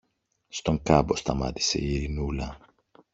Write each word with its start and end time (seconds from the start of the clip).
Στον 0.47 0.81
κάμπο 0.81 1.15
σταμάτησε 1.15 1.77
η 1.79 1.93
Ειρηνούλα. 1.93 2.57